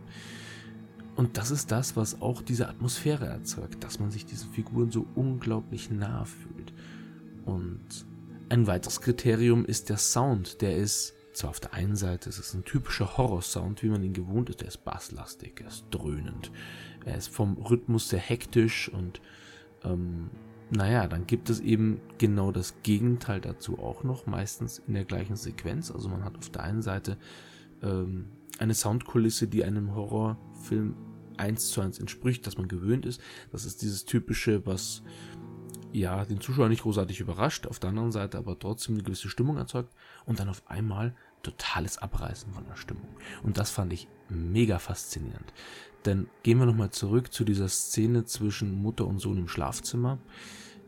Und 1.16 1.36
das 1.36 1.50
ist 1.50 1.70
das, 1.70 1.96
was 1.96 2.20
auch 2.20 2.42
diese 2.42 2.68
Atmosphäre 2.68 3.26
erzeugt, 3.26 3.84
dass 3.84 4.00
man 4.00 4.10
sich 4.10 4.26
diesen 4.26 4.50
Figuren 4.50 4.90
so 4.90 5.06
unglaublich 5.14 5.90
nah 5.90 6.24
fühlt. 6.24 6.72
Und 7.44 8.06
ein 8.48 8.66
weiteres 8.66 9.00
Kriterium 9.00 9.64
ist 9.64 9.90
der 9.90 9.98
Sound. 9.98 10.60
Der 10.60 10.76
ist 10.76 11.14
zwar 11.32 11.50
auf 11.50 11.60
der 11.60 11.74
einen 11.74 11.96
Seite, 11.96 12.28
es 12.28 12.38
ist 12.38 12.54
ein 12.54 12.64
typischer 12.64 13.16
Horror-Sound, 13.16 13.82
wie 13.82 13.88
man 13.88 14.02
ihn 14.02 14.12
gewohnt 14.12 14.50
ist. 14.50 14.60
Der 14.60 14.68
ist 14.68 14.84
basslastig, 14.84 15.60
er 15.60 15.68
ist 15.68 15.84
dröhnend, 15.90 16.50
er 17.04 17.16
ist 17.16 17.28
vom 17.28 17.54
Rhythmus 17.58 18.08
sehr 18.08 18.20
hektisch 18.20 18.88
und 18.88 19.20
ähm, 19.82 20.30
naja, 20.70 21.06
dann 21.06 21.26
gibt 21.26 21.50
es 21.50 21.60
eben 21.60 22.00
genau 22.18 22.50
das 22.50 22.74
Gegenteil 22.82 23.40
dazu 23.40 23.78
auch 23.78 24.02
noch, 24.02 24.26
meistens 24.26 24.82
in 24.86 24.94
der 24.94 25.04
gleichen 25.04 25.36
Sequenz. 25.36 25.90
Also 25.90 26.08
man 26.08 26.24
hat 26.24 26.38
auf 26.38 26.50
der 26.50 26.62
einen 26.62 26.82
Seite 26.82 27.18
ähm, 27.82 28.26
eine 28.58 28.74
Soundkulisse, 28.74 29.46
die 29.46 29.64
einem 29.64 29.94
Horrorfilm 30.64 30.96
eins 31.36 31.70
zu 31.70 31.80
eins 31.80 31.98
entspricht, 31.98 32.46
dass 32.46 32.58
man 32.58 32.68
gewöhnt 32.68 33.06
ist. 33.06 33.20
Das 33.50 33.64
ist 33.64 33.82
dieses 33.82 34.04
typische, 34.04 34.64
was 34.66 35.02
ja 35.92 36.24
den 36.24 36.40
Zuschauer 36.40 36.68
nicht 36.68 36.82
großartig 36.82 37.20
überrascht, 37.20 37.66
auf 37.66 37.78
der 37.78 37.90
anderen 37.90 38.12
Seite 38.12 38.38
aber 38.38 38.58
trotzdem 38.58 38.94
eine 38.94 39.04
gewisse 39.04 39.28
Stimmung 39.28 39.56
erzeugt 39.58 39.92
und 40.26 40.38
dann 40.38 40.48
auf 40.48 40.62
einmal 40.68 41.14
totales 41.42 41.98
Abreißen 41.98 42.52
von 42.52 42.64
der 42.66 42.76
Stimmung. 42.76 43.08
Und 43.42 43.58
das 43.58 43.70
fand 43.70 43.92
ich 43.92 44.08
mega 44.28 44.78
faszinierend. 44.78 45.52
Denn 46.04 46.28
gehen 46.42 46.58
wir 46.58 46.66
nochmal 46.66 46.90
zurück 46.90 47.32
zu 47.32 47.44
dieser 47.44 47.68
Szene 47.68 48.24
zwischen 48.24 48.74
Mutter 48.74 49.06
und 49.06 49.18
Sohn 49.18 49.38
im 49.38 49.48
Schlafzimmer. 49.48 50.18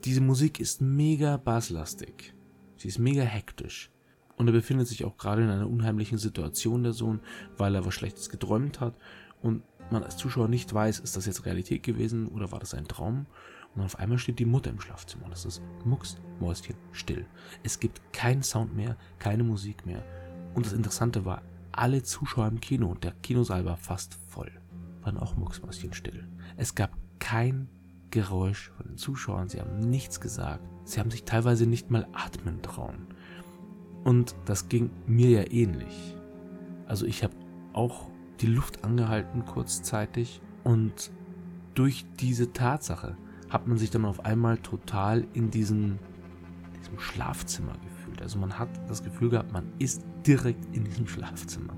Diese 0.05 0.21
Musik 0.21 0.61
ist 0.61 0.81
mega 0.81 1.37
basslastig. 1.37 2.35
Sie 2.77 2.89
ist 2.89 2.99
mega 2.99 3.23
hektisch. 3.23 3.91
Und 4.37 4.49
er 4.49 4.53
befindet 4.53 4.87
sich 4.87 5.05
auch 5.05 5.17
gerade 5.17 5.43
in 5.43 5.49
einer 5.49 5.69
unheimlichen 5.69 6.19
Situation, 6.19 6.83
der 6.83 6.93
Sohn, 6.93 7.21
weil 7.57 7.75
er 7.75 7.87
was 7.87 7.95
Schlechtes 7.95 8.29
geträumt 8.29 8.81
hat 8.81 8.95
und 9.47 9.63
man 9.91 10.03
als 10.03 10.17
Zuschauer 10.17 10.49
nicht 10.49 10.75
weiß, 10.75 10.99
ist 10.99 11.17
das 11.17 11.27
jetzt 11.27 11.47
Realität 11.47 11.85
gewesen 11.85 12.27
oder 12.27 12.51
war 12.51 12.59
das 12.59 12.75
ein 12.75 12.89
Traum? 12.89 13.27
Und 13.77 13.83
auf 13.83 13.99
einmal 13.99 14.19
steht 14.19 14.41
die 14.41 14.45
Mutter 14.45 14.71
im 14.71 14.81
Schlafzimmer 14.81 15.27
und 15.27 15.33
es 15.33 15.45
ist 15.45 15.63
mucks, 15.85 16.17
Mäuschen, 16.41 16.75
still. 16.91 17.27
Es 17.63 17.79
gibt 17.79 18.01
keinen 18.13 18.43
Sound 18.43 18.75
mehr, 18.75 18.97
keine 19.21 19.45
Musik 19.45 19.87
mehr. 19.87 20.03
Und 20.55 20.67
das 20.67 20.73
Interessante 20.73 21.25
war, 21.25 21.43
alle 21.71 22.03
Zuschauer 22.03 22.49
im 22.49 22.61
Kino 22.61 22.89
und 22.89 23.05
der 23.05 23.13
Kinosaal 23.23 23.65
war 23.65 23.77
fast 23.77 24.15
voll, 24.29 24.51
waren 25.03 25.19
auch 25.19 25.37
mucksmäuschen 25.37 25.93
still. 25.93 26.27
Es 26.57 26.75
gab 26.75 26.97
kein 27.21 27.69
Geräusch 28.11 28.71
von 28.77 28.89
den 28.89 28.97
Zuschauern, 28.97 29.49
sie 29.49 29.61
haben 29.61 29.79
nichts 29.79 30.21
gesagt. 30.21 30.65
Sie 30.85 30.99
haben 30.99 31.11
sich 31.11 31.25
teilweise 31.25 31.67
nicht 31.67 31.91
mal 31.91 32.09
atmen 32.13 32.63
trauen. 32.63 33.07
Und 34.05 34.35
das 34.47 34.69
ging 34.69 34.91
mir 35.07 35.31
ja 35.31 35.51
ähnlich. 35.51 36.17
Also 36.87 37.07
ich 37.07 37.23
habe 37.23 37.35
auch 37.73 38.09
die 38.41 38.47
Luft 38.47 38.85
angehalten 38.85 39.45
kurzzeitig 39.45 40.41
und 40.65 41.11
durch 41.75 42.05
diese 42.19 42.53
Tatsache 42.53 43.17
hat 43.49 43.67
man 43.67 43.79
sich 43.79 43.91
dann 43.91 44.05
auf 44.05 44.25
einmal 44.25 44.59
total 44.59 45.27
in 45.35 45.51
diesem, 45.51 45.99
diesem 46.81 46.99
Schlafzimmer 46.99 47.75
gefühlt. 47.85 48.23
Also 48.23 48.39
man 48.39 48.59
hat 48.59 48.69
das 48.89 49.05
Gefühl 49.05 49.31
gehabt, 49.31 49.53
man 49.53 49.67
ist 49.79 50.05
direkt 50.27 50.75
in 50.75 50.85
diesem 50.85 51.07
Schlafzimmer. 51.09 51.75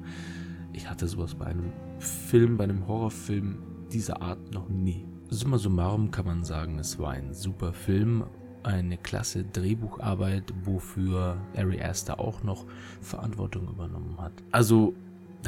Ich 0.73 0.89
hatte 0.89 1.09
sowas 1.09 1.35
bei 1.35 1.47
einem 1.47 1.73
Film, 1.99 2.57
bei 2.57 2.65
einem 2.65 2.87
Horrorfilm 2.87 3.59
dieser 3.93 4.23
Art 4.23 4.53
noch 4.53 4.69
nie. 4.69 5.05
Summa 5.31 5.59
summarum 5.59 6.11
kann 6.11 6.25
man 6.25 6.45
sagen, 6.45 6.79
es 6.79 6.99
war 6.99 7.11
ein 7.11 7.35
super 7.35 7.73
Film 7.73 8.25
eine 8.63 8.99
klasse 8.99 9.45
Drehbucharbeit, 9.45 10.53
wofür 10.65 11.39
Ari 11.57 11.81
Aster 11.81 12.21
auch 12.21 12.43
noch 12.43 12.67
Verantwortung 13.01 13.69
übernommen 13.69 14.17
hat. 14.21 14.33
Also, 14.53 14.95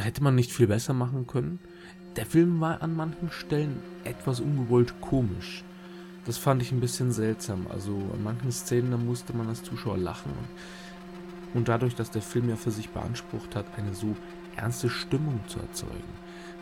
da 0.01 0.07
hätte 0.07 0.23
man 0.23 0.35
nicht 0.35 0.51
viel 0.51 0.67
besser 0.67 0.95
machen 0.95 1.27
können. 1.27 1.59
Der 2.17 2.25
Film 2.25 2.59
war 2.59 2.81
an 2.81 2.97
manchen 2.97 3.31
Stellen 3.31 3.83
etwas 4.03 4.41
ungewollt 4.41 4.99
komisch. 5.03 5.63
Das 6.25 6.39
fand 6.39 6.63
ich 6.63 6.73
ein 6.73 6.81
bisschen 6.81 7.13
seltsam. 7.13 7.67
Also 7.69 7.93
an 8.15 8.25
manchen 8.25 8.51
Szenen 8.51 8.93
da 8.93 8.97
musste 8.97 9.37
man 9.37 9.49
als 9.49 9.63
Zuschauer 9.63 9.99
lachen. 9.99 10.33
Und 11.53 11.69
dadurch, 11.69 11.97
dass 11.97 12.11
der 12.11 12.23
Film 12.23 12.49
ja 12.49 12.57
für 12.57 12.71
sich 12.71 12.89
beansprucht 12.89 13.55
hat, 13.55 13.67
eine 13.77 13.93
so 13.93 14.17
ernste 14.57 14.89
Stimmung 14.89 15.39
zu 15.49 15.59
erzeugen, 15.59 16.15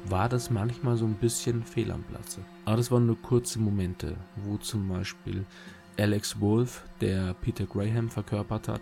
war 0.06 0.28
das 0.28 0.50
manchmal 0.50 0.96
so 0.96 1.04
ein 1.04 1.14
bisschen 1.14 1.62
fehl 1.62 1.92
am 1.92 2.02
Platze. 2.02 2.40
Aber 2.64 2.76
das 2.76 2.90
waren 2.90 3.06
nur 3.06 3.22
kurze 3.22 3.60
Momente, 3.60 4.16
wo 4.34 4.56
zum 4.56 4.88
Beispiel 4.88 5.46
Alex 5.96 6.40
Wolf, 6.40 6.82
der 7.00 7.34
Peter 7.34 7.66
Graham 7.66 8.08
verkörpert 8.08 8.66
hat, 8.66 8.80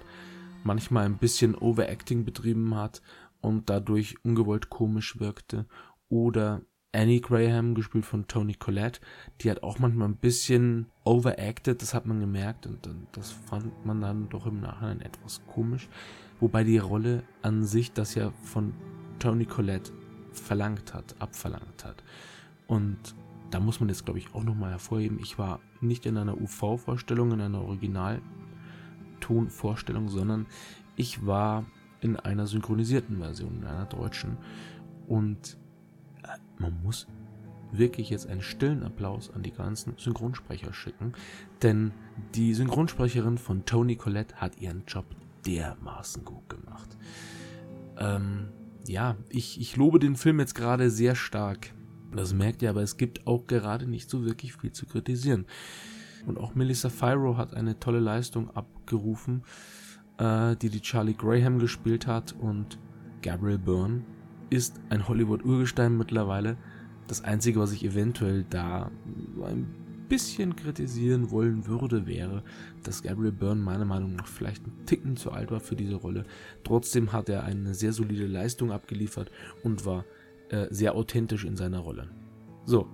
manchmal 0.64 1.04
ein 1.04 1.18
bisschen 1.18 1.54
Overacting 1.54 2.24
betrieben 2.24 2.74
hat 2.74 3.02
und 3.40 3.70
dadurch 3.70 4.16
ungewollt 4.24 4.70
komisch 4.70 5.20
wirkte. 5.20 5.66
Oder 6.08 6.62
Annie 6.92 7.20
Graham, 7.20 7.74
gespielt 7.74 8.06
von 8.06 8.26
Tony 8.26 8.54
Collette, 8.54 9.00
die 9.40 9.50
hat 9.50 9.62
auch 9.62 9.78
manchmal 9.78 10.08
ein 10.08 10.16
bisschen 10.16 10.86
overacted, 11.04 11.82
das 11.82 11.92
hat 11.92 12.06
man 12.06 12.20
gemerkt 12.20 12.66
und 12.66 12.88
das 13.12 13.32
fand 13.32 13.84
man 13.84 14.00
dann 14.00 14.30
doch 14.30 14.46
im 14.46 14.60
Nachhinein 14.60 15.02
etwas 15.02 15.42
komisch. 15.46 15.90
Wobei 16.40 16.64
die 16.64 16.78
Rolle 16.78 17.22
an 17.42 17.64
sich 17.64 17.92
das 17.92 18.14
ja 18.14 18.30
von 18.30 18.72
Tony 19.18 19.44
Collette 19.44 19.92
verlangt 20.32 20.94
hat, 20.94 21.16
abverlangt 21.18 21.84
hat. 21.84 22.02
Und 22.66 23.14
da 23.50 23.60
muss 23.60 23.78
man 23.80 23.90
jetzt, 23.90 24.04
glaube 24.04 24.18
ich, 24.18 24.34
auch 24.34 24.42
nochmal 24.42 24.70
hervorheben, 24.70 25.20
ich 25.20 25.38
war 25.38 25.60
nicht 25.80 26.04
in 26.06 26.16
einer 26.16 26.40
UV-Vorstellung, 26.40 27.30
in 27.32 27.42
einer 27.42 27.62
Originaltonvorstellung, 27.62 30.08
sondern 30.08 30.46
ich 30.96 31.26
war 31.26 31.66
in 32.06 32.16
einer 32.16 32.46
synchronisierten 32.46 33.18
Version, 33.18 33.58
in 33.58 33.64
einer 33.64 33.86
deutschen. 33.86 34.38
Und 35.06 35.58
äh, 36.22 36.28
man 36.58 36.80
muss 36.82 37.06
wirklich 37.72 38.10
jetzt 38.10 38.28
einen 38.28 38.42
stillen 38.42 38.84
Applaus 38.84 39.30
an 39.34 39.42
die 39.42 39.50
ganzen 39.50 39.94
Synchronsprecher 39.98 40.72
schicken, 40.72 41.12
denn 41.62 41.90
die 42.34 42.54
Synchronsprecherin 42.54 43.38
von 43.38 43.64
Tony 43.64 43.96
Collette 43.96 44.36
hat 44.36 44.60
ihren 44.60 44.84
Job 44.86 45.04
dermaßen 45.44 46.24
gut 46.24 46.48
gemacht. 46.48 46.96
Ähm, 47.98 48.48
ja, 48.86 49.16
ich, 49.28 49.60
ich 49.60 49.76
lobe 49.76 49.98
den 49.98 50.16
Film 50.16 50.38
jetzt 50.38 50.54
gerade 50.54 50.90
sehr 50.90 51.16
stark. 51.16 51.72
Das 52.14 52.32
merkt 52.32 52.62
ihr, 52.62 52.70
aber 52.70 52.82
es 52.82 52.96
gibt 52.96 53.26
auch 53.26 53.46
gerade 53.48 53.86
nicht 53.86 54.08
so 54.08 54.24
wirklich 54.24 54.54
viel 54.54 54.72
zu 54.72 54.86
kritisieren. 54.86 55.46
Und 56.24 56.38
auch 56.38 56.54
Melissa 56.54 56.88
Fyro 56.88 57.36
hat 57.36 57.52
eine 57.52 57.78
tolle 57.78 58.00
Leistung 58.00 58.50
abgerufen, 58.50 59.42
äh, 60.18 60.56
die 60.56 60.70
die 60.70 60.80
Charlie 60.80 61.14
Graham 61.14 61.58
gespielt 61.58 62.06
hat. 62.06 62.34
Und 62.38 62.78
Gabriel 63.22 63.58
Byrne 63.58 64.02
ist 64.50 64.80
ein 64.90 65.06
Hollywood-Urgestein 65.06 65.96
mittlerweile. 65.96 66.56
Das 67.06 67.22
Einzige, 67.22 67.60
was 67.60 67.72
ich 67.72 67.84
eventuell 67.84 68.44
da 68.48 68.90
ein 69.44 69.66
bisschen 70.08 70.54
kritisieren 70.56 71.30
wollen 71.30 71.66
würde, 71.66 72.06
wäre, 72.06 72.42
dass 72.82 73.02
Gabriel 73.02 73.32
Byrne 73.32 73.60
meiner 73.60 73.84
Meinung 73.84 74.14
nach 74.14 74.26
vielleicht 74.26 74.66
ein 74.66 74.86
Ticken 74.86 75.16
zu 75.16 75.32
alt 75.32 75.50
war 75.50 75.60
für 75.60 75.76
diese 75.76 75.96
Rolle. 75.96 76.24
Trotzdem 76.64 77.12
hat 77.12 77.28
er 77.28 77.44
eine 77.44 77.74
sehr 77.74 77.92
solide 77.92 78.26
Leistung 78.26 78.70
abgeliefert 78.70 79.30
und 79.64 79.84
war 79.84 80.04
äh, 80.48 80.66
sehr 80.70 80.94
authentisch 80.94 81.44
in 81.44 81.56
seiner 81.56 81.80
Rolle. 81.80 82.08
So, 82.64 82.88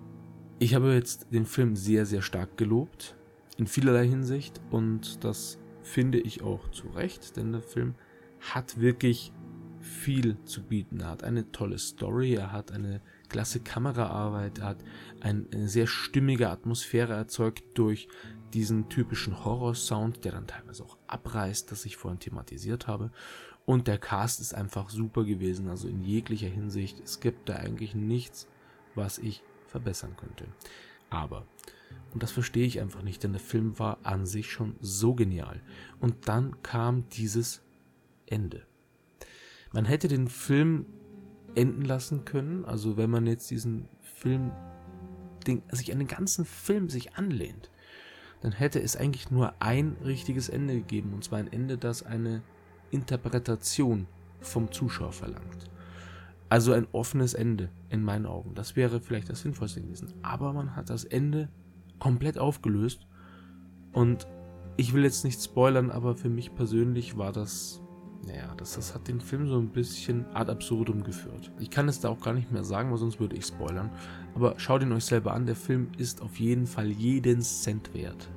ich 0.59 0.75
habe 0.75 0.95
jetzt 0.95 1.33
den 1.33 1.45
Film 1.45 1.77
sehr, 1.77 2.07
sehr 2.07 2.23
stark 2.23 2.57
gelobt, 2.57 3.17
in 3.57 3.67
vielerlei 3.67 4.07
Hinsicht 4.07 4.61
und 4.71 5.25
das 5.25 5.59
finde 5.83 6.19
ich 6.19 6.43
auch 6.43 6.71
zu 6.71 6.89
Recht, 6.89 7.37
denn 7.37 7.53
der 7.53 7.63
Film 7.63 7.95
hat 8.41 8.81
wirklich 8.81 9.33
viel 9.81 10.37
zu 10.45 10.63
bieten. 10.63 11.01
Er 11.01 11.09
hat 11.09 11.25
eine 11.25 11.51
tolle 11.51 11.79
Story, 11.79 12.35
er 12.35 12.53
hat 12.53 12.73
eine 12.73 13.01
klasse 13.29 13.61
Kameraarbeit, 13.61 14.59
er 14.59 14.67
hat 14.67 14.85
eine 15.21 15.69
sehr 15.69 15.87
stimmige 15.87 16.51
Atmosphäre 16.51 17.15
erzeugt 17.15 17.65
durch 17.75 18.09
diesen 18.53 18.89
typischen 18.89 19.45
Horror-Sound, 19.45 20.25
der 20.25 20.33
dann 20.33 20.47
teilweise 20.47 20.85
auch 20.85 20.99
abreißt, 21.07 21.71
das 21.71 21.85
ich 21.85 21.97
vorhin 21.97 22.21
thematisiert 22.21 22.87
habe. 22.87 23.11
Und 23.65 23.87
der 23.87 23.99
Cast 23.99 24.41
ist 24.41 24.55
einfach 24.55 24.91
super 24.91 25.25
gewesen, 25.25 25.69
also 25.69 25.89
in 25.89 26.03
jeglicher 26.03 26.49
Hinsicht. 26.49 27.01
Es 27.01 27.21
gibt 27.21 27.49
da 27.49 27.57
eigentlich 27.57 27.95
nichts, 27.95 28.49
was 28.95 29.19
ich 29.19 29.43
verbessern 29.67 30.17
könnte. 30.17 30.47
Aber, 31.11 31.47
und 32.13 32.23
das 32.23 32.31
verstehe 32.31 32.67
ich 32.67 32.81
einfach 32.81 33.03
nicht, 33.03 33.23
denn 33.23 33.33
der 33.33 33.41
Film 33.41 33.79
war 33.79 33.99
an 34.03 34.27
sich 34.27 34.51
schon 34.51 34.77
so 34.81 35.15
genial. 35.15 35.63
Und 36.01 36.29
dann 36.29 36.63
kam 36.63 37.09
dieses 37.09 37.63
Ende. 38.27 38.67
Man 39.73 39.87
hätte 39.87 40.09
den 40.09 40.29
Film 40.29 40.87
enden 41.55 41.83
lassen 41.83 42.25
können, 42.25 42.65
also 42.65 42.97
wenn 42.97 43.11
man 43.11 43.27
jetzt 43.27 43.51
diesen 43.51 43.89
Film, 44.01 44.53
den, 45.47 45.63
sich 45.71 45.93
an 45.93 45.99
den 45.99 46.09
ganzen 46.09 46.45
Film 46.45 46.89
sich 46.89 47.15
anlehnt, 47.15 47.71
dann 48.43 48.53
hätte 48.53 48.81
es 48.81 48.97
eigentlich 48.97 49.31
nur 49.31 49.55
ein 49.61 49.97
richtiges 50.05 50.49
Ende 50.49 50.75
gegeben, 50.75 51.15
und 51.15 51.25
zwar 51.25 51.39
ein 51.39 51.53
Ende, 51.53 51.79
das 51.79 52.03
eine 52.03 52.43
Interpretation 52.91 54.07
vom 54.41 54.71
Zuschauer 54.71 55.13
verlangt. 55.13 55.71
Also 56.49 56.73
ein 56.73 56.87
offenes 56.93 57.33
Ende 57.33 57.71
in 57.89 58.03
meinen 58.03 58.27
Augen. 58.27 58.55
Das 58.55 58.77
wäre 58.77 59.01
vielleicht 59.01 59.31
das 59.31 59.41
Sinnvollste 59.41 59.81
gewesen. 59.81 60.13
Aber 60.23 60.53
man 60.53 60.77
hat 60.77 60.91
das 60.91 61.05
Ende 61.05 61.49
komplett 61.99 62.39
aufgelöst. 62.39 63.07
Und 63.93 64.27
ich 64.77 64.95
will 64.95 65.05
jetzt 65.05 65.25
nicht 65.25 65.43
spoilern, 65.43 65.91
aber 65.91 66.15
für 66.15 66.29
mich 66.29 66.55
persönlich 66.55 67.17
war 67.17 67.33
das, 67.33 67.83
naja, 68.27 68.55
das, 68.57 68.75
das 68.75 68.95
hat 68.95 69.09
den 69.09 69.21
Film 69.21 69.49
so 69.49 69.59
ein 69.59 69.69
bisschen 69.69 70.25
ad 70.35 70.51
absurdum 70.51 71.05
geführt. 71.05 71.53
Ich 71.59 71.71
kann 71.71 71.89
es 71.89 72.01
da 72.01 72.09
auch 72.09 72.21
gar 72.21 72.33
nicht 72.33 72.51
mehr 72.51 72.65
sagen, 72.65 72.91
weil 72.91 72.99
sonst 72.99 73.21
würde 73.21 73.37
ich 73.37 73.47
spoilern. 73.47 73.91
Aber 74.35 74.59
schaut 74.59 74.83
ihn 74.83 74.93
euch 74.93 75.05
selber 75.05 75.35
an, 75.35 75.47
der 75.47 75.57
Film 75.57 75.89
ist 75.99 76.23
auf 76.23 76.41
jeden 76.41 76.67
Fall 76.67 76.91
jeden 76.91 77.43
Cent 77.43 77.93
wert. 77.95 78.31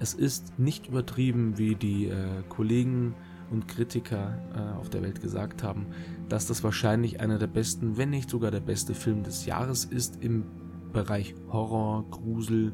Es 0.00 0.14
ist 0.14 0.58
nicht 0.58 0.88
übertrieben, 0.88 1.58
wie 1.58 1.74
die 1.74 2.06
äh, 2.06 2.42
Kollegen 2.48 3.14
und 3.50 3.66
Kritiker 3.68 4.38
äh, 4.54 4.78
auf 4.78 4.90
der 4.90 5.02
Welt 5.02 5.20
gesagt 5.20 5.62
haben, 5.62 5.86
dass 6.28 6.46
das 6.46 6.62
wahrscheinlich 6.62 7.20
einer 7.20 7.38
der 7.38 7.46
besten, 7.46 7.96
wenn 7.96 8.10
nicht 8.10 8.30
sogar 8.30 8.50
der 8.50 8.60
beste 8.60 8.94
Film 8.94 9.22
des 9.22 9.46
Jahres 9.46 9.84
ist 9.84 10.22
im 10.22 10.44
Bereich 10.92 11.34
Horror, 11.50 12.04
Grusel, 12.10 12.72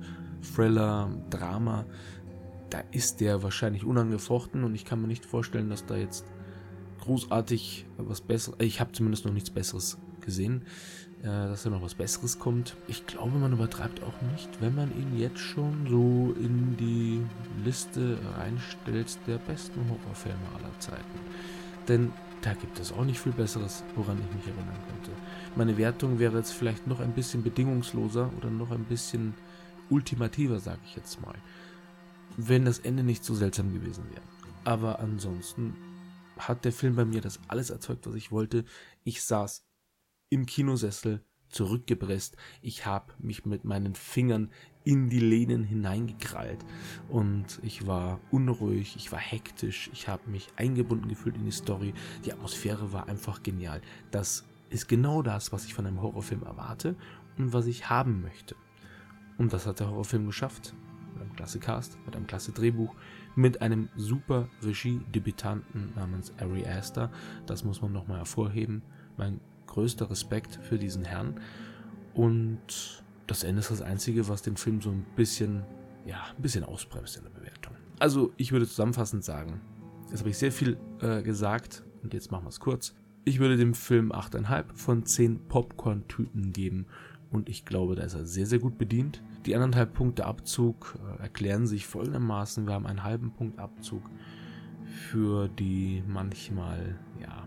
Thriller, 0.54 1.10
Drama. 1.30 1.84
Da 2.70 2.82
ist 2.90 3.20
der 3.20 3.42
wahrscheinlich 3.42 3.84
unangefochten 3.84 4.64
und 4.64 4.74
ich 4.74 4.84
kann 4.84 5.00
mir 5.00 5.08
nicht 5.08 5.24
vorstellen, 5.24 5.68
dass 5.68 5.86
da 5.86 5.96
jetzt 5.96 6.24
großartig 7.00 7.86
was 7.98 8.20
Besseres, 8.20 8.58
ich 8.60 8.80
habe 8.80 8.92
zumindest 8.92 9.24
noch 9.26 9.32
nichts 9.32 9.50
Besseres 9.50 9.98
gesehen 10.20 10.64
äh, 11.24 11.48
dass 11.48 11.62
da 11.62 11.70
noch 11.70 11.80
was 11.80 11.94
Besseres 11.94 12.38
kommt. 12.38 12.76
Ich 12.86 13.06
glaube, 13.06 13.38
man 13.38 13.52
übertreibt 13.54 14.02
auch 14.02 14.20
nicht, 14.32 14.60
wenn 14.60 14.74
man 14.74 14.90
ihn 14.90 15.18
jetzt 15.18 15.38
schon 15.38 15.86
so 15.88 16.34
in 16.38 16.76
die 16.76 17.22
Liste 17.64 18.18
reinstellt 18.36 19.18
der 19.26 19.38
besten 19.38 19.80
Horrorfilme 19.88 20.46
aller 20.54 20.78
Zeiten. 20.80 21.18
Denn 21.88 22.12
da 22.42 22.54
gibt 22.54 22.78
es 22.78 22.92
auch 22.92 23.04
nicht 23.04 23.20
viel 23.20 23.32
Besseres, 23.32 23.82
woran 23.94 24.18
ich 24.18 24.36
mich 24.36 24.46
erinnern 24.46 24.78
könnte. 24.88 25.10
Meine 25.56 25.76
Wertung 25.78 26.18
wäre 26.18 26.38
jetzt 26.38 26.52
vielleicht 26.52 26.86
noch 26.86 27.00
ein 27.00 27.12
bisschen 27.12 27.42
bedingungsloser 27.42 28.30
oder 28.36 28.50
noch 28.50 28.70
ein 28.70 28.84
bisschen 28.84 29.34
ultimativer, 29.90 30.60
sage 30.60 30.80
ich 30.84 30.96
jetzt 30.96 31.20
mal, 31.20 31.34
wenn 32.36 32.64
das 32.64 32.78
Ende 32.80 33.02
nicht 33.02 33.24
so 33.24 33.34
seltsam 33.34 33.72
gewesen 33.72 34.04
wäre. 34.10 34.22
Aber 34.64 34.98
ansonsten 34.98 35.74
hat 36.38 36.64
der 36.64 36.72
Film 36.72 36.96
bei 36.96 37.04
mir 37.04 37.20
das 37.20 37.38
alles 37.48 37.70
erzeugt, 37.70 38.06
was 38.06 38.14
ich 38.14 38.32
wollte. 38.32 38.64
Ich 39.04 39.22
saß 39.22 39.64
im 40.30 40.46
Kinosessel 40.46 41.24
zurückgepresst. 41.48 42.36
Ich 42.60 42.86
habe 42.86 43.12
mich 43.18 43.44
mit 43.44 43.64
meinen 43.64 43.94
Fingern 43.94 44.50
in 44.84 45.08
die 45.08 45.20
Lehnen 45.20 45.64
hineingekrallt 45.64 46.64
und 47.08 47.58
ich 47.62 47.86
war 47.86 48.20
unruhig, 48.30 48.96
ich 48.96 49.10
war 49.10 49.18
hektisch, 49.18 49.90
ich 49.92 50.08
habe 50.08 50.30
mich 50.30 50.48
eingebunden 50.56 51.08
gefühlt 51.08 51.36
in 51.36 51.44
die 51.46 51.52
Story. 51.52 51.94
Die 52.24 52.32
Atmosphäre 52.32 52.92
war 52.92 53.08
einfach 53.08 53.42
genial. 53.42 53.80
Das 54.10 54.44
ist 54.68 54.86
genau 54.88 55.22
das, 55.22 55.52
was 55.52 55.64
ich 55.64 55.74
von 55.74 55.86
einem 55.86 56.02
Horrorfilm 56.02 56.42
erwarte 56.42 56.96
und 57.38 57.52
was 57.52 57.66
ich 57.66 57.88
haben 57.88 58.20
möchte. 58.20 58.56
Und 59.38 59.52
das 59.52 59.66
hat 59.66 59.80
der 59.80 59.88
Horrorfilm 59.88 60.26
geschafft. 60.26 60.74
Mit 61.14 61.22
einem 61.22 61.36
klasse 61.36 61.60
Cast, 61.60 61.98
mit 62.04 62.16
einem 62.16 62.26
klasse 62.26 62.52
Drehbuch, 62.52 62.94
mit 63.36 63.62
einem 63.62 63.88
super 63.96 64.48
Regie-Debütanten 64.62 65.92
namens 65.94 66.32
Ari 66.38 66.66
Aster. 66.66 67.10
Das 67.46 67.64
muss 67.64 67.80
man 67.80 67.92
nochmal 67.92 68.18
hervorheben. 68.18 68.82
Mein 69.16 69.40
größter 69.66 70.10
Respekt 70.10 70.58
für 70.62 70.78
diesen 70.78 71.04
Herrn. 71.04 71.40
Und 72.14 73.03
das 73.26 73.44
Ende 73.44 73.60
ist 73.60 73.70
das 73.70 73.82
Einzige, 73.82 74.28
was 74.28 74.42
den 74.42 74.56
Film 74.56 74.80
so 74.80 74.90
ein 74.90 75.04
bisschen, 75.16 75.64
ja, 76.06 76.22
ein 76.36 76.42
bisschen 76.42 76.64
ausbremst 76.64 77.16
in 77.16 77.24
der 77.24 77.30
Bewertung. 77.30 77.74
Also, 77.98 78.32
ich 78.36 78.52
würde 78.52 78.66
zusammenfassend 78.66 79.24
sagen, 79.24 79.60
jetzt 80.10 80.20
habe 80.20 80.30
ich 80.30 80.38
sehr 80.38 80.52
viel 80.52 80.76
äh, 81.00 81.22
gesagt 81.22 81.84
und 82.02 82.12
jetzt 82.12 82.30
machen 82.30 82.44
wir 82.44 82.50
es 82.50 82.60
kurz. 82.60 82.94
Ich 83.24 83.38
würde 83.38 83.56
dem 83.56 83.74
Film 83.74 84.12
8,5 84.12 84.64
von 84.74 85.06
10 85.06 85.48
Popcorn-Tüten 85.48 86.52
geben 86.52 86.86
und 87.30 87.48
ich 87.48 87.64
glaube, 87.64 87.96
da 87.96 88.02
ist 88.02 88.14
er 88.14 88.26
sehr, 88.26 88.46
sehr 88.46 88.58
gut 88.58 88.78
bedient. 88.78 89.22
Die 89.46 89.54
anderthalb 89.54 89.94
Punkte 89.94 90.26
Abzug 90.26 90.98
äh, 91.18 91.22
erklären 91.22 91.66
sich 91.66 91.86
folgendermaßen. 91.86 92.66
Wir 92.66 92.74
haben 92.74 92.86
einen 92.86 93.02
halben 93.02 93.32
Punkt 93.32 93.58
Abzug 93.58 94.02
für 94.84 95.48
die 95.48 96.02
manchmal, 96.06 96.98
ja, 97.20 97.43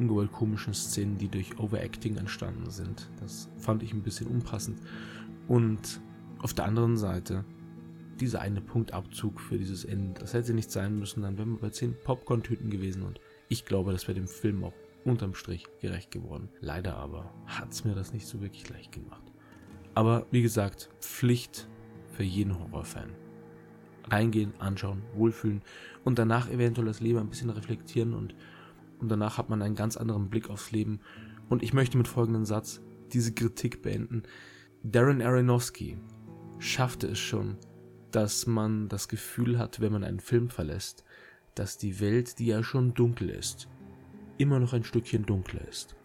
ungewollt 0.00 0.32
komischen 0.32 0.72
Szenen, 0.74 1.18
die 1.18 1.28
durch 1.28 1.58
Overacting 1.58 2.16
entstanden 2.16 2.70
sind. 2.70 3.08
Das 3.20 3.48
fand 3.58 3.82
ich 3.82 3.92
ein 3.92 4.02
bisschen 4.02 4.26
unpassend. 4.28 4.78
Und 5.46 6.00
auf 6.38 6.54
der 6.54 6.64
anderen 6.64 6.96
Seite, 6.96 7.44
dieser 8.18 8.40
eine 8.40 8.60
Punktabzug 8.60 9.40
für 9.40 9.58
dieses 9.58 9.84
Ende, 9.84 10.20
das 10.20 10.32
hätte 10.32 10.54
nicht 10.54 10.70
sein 10.70 10.98
müssen, 10.98 11.22
dann 11.22 11.36
wären 11.38 11.52
wir 11.52 11.58
bei 11.58 11.70
10 11.70 11.96
Popcorn-Tüten 12.02 12.70
gewesen 12.70 13.02
und 13.02 13.20
ich 13.48 13.64
glaube, 13.64 13.92
das 13.92 14.08
wäre 14.08 14.14
dem 14.14 14.28
Film 14.28 14.64
auch 14.64 14.72
unterm 15.04 15.34
Strich 15.34 15.66
gerecht 15.80 16.10
geworden. 16.10 16.48
Leider 16.60 16.96
aber 16.96 17.32
hat 17.46 17.72
es 17.72 17.84
mir 17.84 17.94
das 17.94 18.12
nicht 18.12 18.26
so 18.26 18.40
wirklich 18.40 18.68
leicht 18.68 18.92
gemacht. 18.92 19.22
Aber 19.94 20.26
wie 20.30 20.42
gesagt, 20.42 20.90
Pflicht 21.00 21.68
für 22.12 22.22
jeden 22.22 22.58
Horrorfan. 22.58 23.10
Reingehen, 24.10 24.54
anschauen, 24.58 25.02
wohlfühlen 25.14 25.62
und 26.04 26.18
danach 26.18 26.50
eventuell 26.50 26.86
das 26.86 27.00
Leben 27.00 27.18
ein 27.18 27.28
bisschen 27.28 27.50
reflektieren 27.50 28.14
und, 28.14 28.34
und 29.00 29.08
danach 29.08 29.38
hat 29.38 29.48
man 29.48 29.62
einen 29.62 29.74
ganz 29.74 29.96
anderen 29.96 30.28
Blick 30.30 30.50
aufs 30.50 30.70
Leben. 30.70 31.00
Und 31.48 31.62
ich 31.62 31.72
möchte 31.72 31.98
mit 31.98 32.08
folgendem 32.08 32.44
Satz 32.44 32.80
diese 33.12 33.32
Kritik 33.32 33.82
beenden. 33.82 34.22
Darren 34.82 35.20
Aronofsky 35.22 35.98
schaffte 36.58 37.08
es 37.08 37.18
schon, 37.18 37.56
dass 38.10 38.46
man 38.46 38.88
das 38.88 39.08
Gefühl 39.08 39.58
hat, 39.58 39.80
wenn 39.80 39.92
man 39.92 40.04
einen 40.04 40.20
Film 40.20 40.50
verlässt, 40.50 41.04
dass 41.54 41.78
die 41.78 42.00
Welt, 42.00 42.38
die 42.38 42.46
ja 42.46 42.62
schon 42.62 42.94
dunkel 42.94 43.30
ist, 43.30 43.68
immer 44.38 44.58
noch 44.58 44.72
ein 44.72 44.84
Stückchen 44.84 45.26
dunkler 45.26 45.66
ist. 45.68 45.96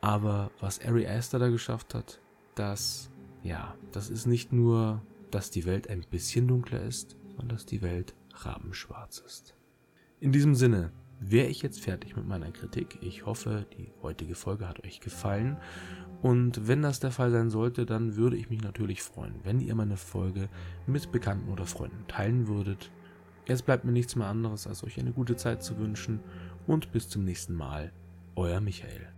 Aber 0.00 0.50
was 0.60 0.84
Ari 0.84 1.06
Aster 1.06 1.38
da 1.38 1.48
geschafft 1.48 1.94
hat, 1.94 2.20
das, 2.54 3.10
ja, 3.42 3.76
das 3.92 4.10
ist 4.10 4.26
nicht 4.26 4.52
nur, 4.52 5.02
dass 5.30 5.50
die 5.50 5.64
Welt 5.64 5.88
ein 5.88 6.04
bisschen 6.10 6.48
dunkler 6.48 6.82
ist, 6.82 7.16
sondern 7.28 7.50
dass 7.50 7.66
die 7.66 7.82
Welt 7.82 8.14
rabenschwarz 8.34 9.22
ist. 9.24 9.54
In 10.20 10.32
diesem 10.32 10.54
Sinne 10.54 10.92
wäre 11.30 11.48
ich 11.48 11.62
jetzt 11.62 11.80
fertig 11.80 12.16
mit 12.16 12.26
meiner 12.26 12.50
Kritik. 12.50 12.98
Ich 13.00 13.26
hoffe, 13.26 13.66
die 13.76 13.92
heutige 14.02 14.34
Folge 14.34 14.68
hat 14.68 14.84
euch 14.84 15.00
gefallen. 15.00 15.56
Und 16.20 16.68
wenn 16.68 16.82
das 16.82 17.00
der 17.00 17.10
Fall 17.10 17.30
sein 17.30 17.50
sollte, 17.50 17.86
dann 17.86 18.16
würde 18.16 18.36
ich 18.36 18.50
mich 18.50 18.62
natürlich 18.62 19.02
freuen, 19.02 19.34
wenn 19.42 19.60
ihr 19.60 19.74
meine 19.74 19.96
Folge 19.96 20.48
mit 20.86 21.10
Bekannten 21.10 21.50
oder 21.50 21.66
Freunden 21.66 22.06
teilen 22.06 22.46
würdet. 22.46 22.90
Jetzt 23.46 23.66
bleibt 23.66 23.84
mir 23.84 23.92
nichts 23.92 24.14
mehr 24.14 24.28
anderes, 24.28 24.66
als 24.66 24.84
euch 24.84 25.00
eine 25.00 25.12
gute 25.12 25.36
Zeit 25.36 25.64
zu 25.64 25.78
wünschen 25.78 26.20
und 26.66 26.92
bis 26.92 27.08
zum 27.08 27.24
nächsten 27.24 27.54
Mal. 27.54 27.92
Euer 28.36 28.60
Michael. 28.60 29.12